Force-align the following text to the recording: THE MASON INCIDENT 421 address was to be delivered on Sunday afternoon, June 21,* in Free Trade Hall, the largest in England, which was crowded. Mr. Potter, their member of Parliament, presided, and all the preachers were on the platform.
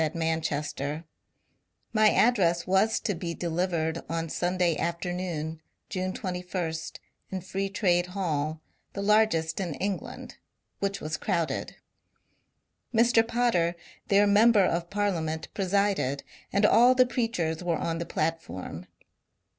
THE 0.01 0.09
MASON 0.15 0.37
INCIDENT 0.55 0.77
421 1.93 2.27
address 2.27 2.65
was 2.65 2.99
to 3.01 3.13
be 3.13 3.35
delivered 3.35 3.99
on 4.09 4.29
Sunday 4.29 4.75
afternoon, 4.75 5.61
June 5.89 6.11
21,* 6.11 6.95
in 7.29 7.39
Free 7.41 7.69
Trade 7.69 8.07
Hall, 8.07 8.63
the 8.93 9.03
largest 9.03 9.59
in 9.59 9.75
England, 9.75 10.37
which 10.79 11.01
was 11.01 11.17
crowded. 11.17 11.75
Mr. 12.91 13.27
Potter, 13.27 13.75
their 14.07 14.25
member 14.25 14.65
of 14.65 14.89
Parliament, 14.89 15.49
presided, 15.53 16.23
and 16.51 16.65
all 16.65 16.95
the 16.95 17.05
preachers 17.05 17.63
were 17.63 17.77
on 17.77 17.99
the 17.99 18.05
platform. 18.07 18.87